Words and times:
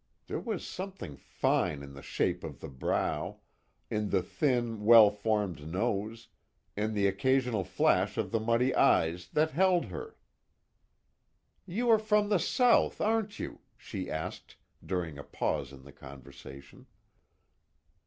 There 0.25 0.39
was 0.39 0.65
something 0.65 1.15
fine 1.15 1.83
in 1.83 1.93
the 1.93 2.01
shape 2.01 2.43
of 2.43 2.59
the 2.59 2.67
brow, 2.69 3.41
in 3.91 4.09
the 4.09 4.23
thin, 4.23 4.83
well 4.83 5.11
formed 5.11 5.67
nose, 5.67 6.29
in 6.75 6.95
the 6.95 7.05
occasional 7.05 7.63
flash 7.63 8.17
of 8.17 8.31
the 8.31 8.39
muddy 8.39 8.73
eyes 8.73 9.27
that 9.33 9.51
held 9.51 9.85
her. 9.93 10.15
"You 11.67 11.87
are 11.91 11.99
from 11.99 12.29
the 12.29 12.39
South, 12.39 12.99
aren't 12.99 13.37
you?" 13.37 13.59
she 13.77 14.09
asked, 14.09 14.55
during 14.83 15.19
a 15.19 15.23
pause 15.23 15.71
in 15.71 15.83
the 15.83 15.91
conversation. 15.93 16.87